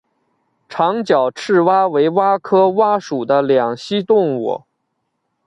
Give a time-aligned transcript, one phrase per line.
[0.67, 4.63] 长脚赤蛙为蛙科蛙属的两栖动物。